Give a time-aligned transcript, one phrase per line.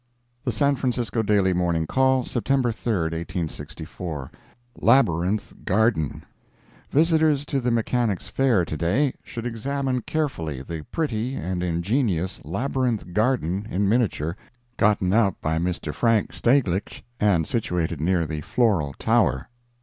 [0.43, 4.31] The San Francisco Daily Morning Call, September 3, 1864
[4.79, 6.23] LABYRINTH GARDEN
[6.89, 13.13] Visitors to the Mechanics' Fair, to day, should examine carefully the pretty and ingenious Labyrinth
[13.13, 14.35] Garden, in miniature,
[14.75, 15.93] gotten up by Mr.
[15.93, 19.49] Frank Staeglich, and situated near the Floral Tower.